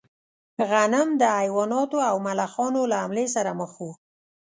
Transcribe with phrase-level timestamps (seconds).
[0.69, 3.87] غنم د حیواناتو او ملخانو له حملې سره مخ و.